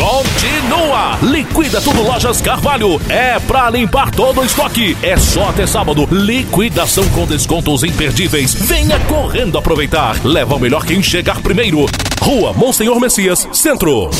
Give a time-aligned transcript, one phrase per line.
[0.00, 1.18] continua.
[1.22, 3.00] Liquida tudo Lojas Carvalho.
[3.10, 4.96] É pra limpar todo o estoque.
[5.02, 6.08] É só até sábado.
[6.10, 8.54] Liquidação com descontos imperdíveis.
[8.54, 10.16] Venha correndo aproveitar.
[10.24, 11.84] Leva o melhor quem chegar primeiro.
[12.20, 14.10] Rua Monsenhor Messias, Centro.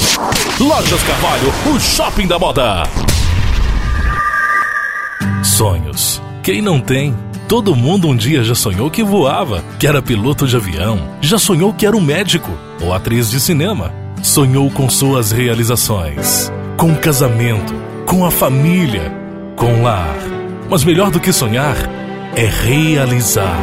[0.61, 2.83] Lojas Carvalho, o shopping da moda.
[5.43, 6.21] Sonhos.
[6.43, 7.17] Quem não tem?
[7.49, 11.73] Todo mundo um dia já sonhou que voava, que era piloto de avião, já sonhou
[11.73, 12.51] que era um médico
[12.81, 14.00] ou atriz de cinema.
[14.31, 17.75] Sonhou com suas realizações, com casamento,
[18.07, 19.13] com a família,
[19.57, 20.17] com lar.
[20.71, 21.75] Mas melhor do que sonhar
[22.37, 23.61] é realizar.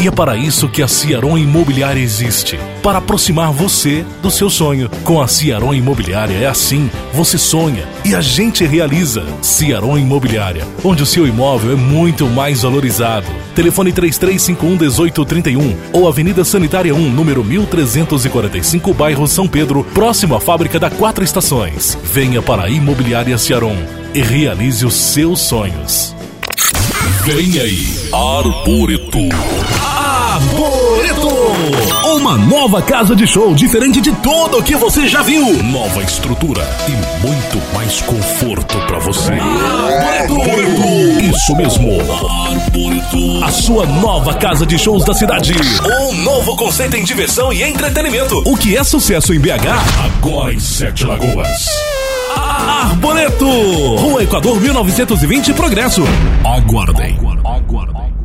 [0.00, 4.88] E é para isso que a Ciaron Imobiliária existe para aproximar você do seu sonho.
[5.02, 9.24] Com a Ciaron Imobiliária é assim: você sonha e a gente realiza.
[9.42, 13.26] Ciaron Imobiliária, onde o seu imóvel é muito mais valorizado.
[13.56, 20.78] Telefone 3351 1831 ou Avenida Sanitária 1, número 1345, bairro São Pedro, próximo à fábrica
[20.78, 21.98] da Quatro Estações.
[22.04, 23.76] Venha para a Imobiliária Ciaron
[24.14, 26.17] e realize os seus sonhos.
[27.28, 29.18] Vem aí, Arboreto.
[29.84, 31.28] Arboreto!
[32.16, 35.62] Uma nova casa de show diferente de tudo que você já viu.
[35.62, 39.34] Nova estrutura e muito mais conforto para você.
[39.34, 40.80] Arboreto!
[41.20, 42.00] Isso mesmo.
[42.00, 43.44] Arboreto.
[43.44, 45.52] A sua nova casa de shows da cidade.
[45.84, 48.42] Um novo conceito em diversão e entretenimento.
[48.46, 49.68] O que é sucesso em BH,
[50.02, 51.66] agora em Sete Lagoas.
[52.34, 53.97] Arboreto!
[54.28, 56.02] Equador 1920 Progresso.
[56.44, 57.16] Aguardem.
[57.46, 58.17] Aguardem.